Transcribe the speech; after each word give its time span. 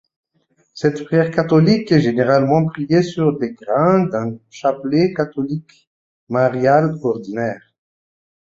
Cette 0.73 1.05
prière 1.05 1.29
catholique 1.29 1.91
est 1.91 2.01
généralement 2.01 2.65
priée 2.65 3.03
sur 3.03 3.37
les 3.39 3.51
grains 3.53 4.07
d'un 4.07 4.35
chapelet 4.49 5.13
catholique 5.13 5.91
marial 6.27 6.95
ordinaire. 7.03 7.75